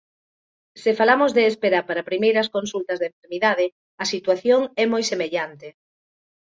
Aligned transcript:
Se 0.81 0.91
falamos 0.99 1.31
de 1.37 1.43
espera 1.51 1.79
para 1.87 2.07
primeiras 2.11 2.51
consultas 2.55 2.97
de 2.99 3.07
enfermidade, 3.11 3.65
a 4.03 4.05
situación 4.13 4.61
é 4.83 4.85
moi 4.93 5.03
semellante. 5.11 5.67